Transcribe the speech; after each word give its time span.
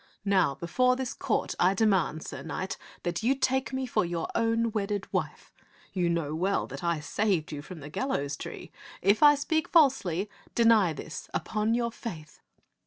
Now 0.25 0.55
before 0.55 0.95
this 0.95 1.13
court 1.13 1.53
I 1.59 1.75
demand, 1.75 2.25
sir 2.25 2.41
knight, 2.41 2.75
that 3.03 3.21
you 3.21 3.35
take 3.35 3.71
me 3.71 3.85
for 3.85 4.03
your 4.03 4.27
own 4.33 4.71
wedded 4.71 5.05
wife. 5.13 5.51
You 5.93 6.09
know 6.09 6.33
well 6.33 6.65
that 6.65 6.83
I 6.83 6.99
saved 6.99 7.51
you 7.51 7.61
from 7.61 7.81
the 7.81 7.89
gallows 7.91 8.35
tree. 8.35 8.71
If 9.03 9.21
I 9.21 9.35
speak 9.35 9.67
falsely, 9.67 10.27
deny 10.55 10.91
this 10.91 11.29
upon 11.35 11.75
your 11.75 11.91
faith." 11.91 12.39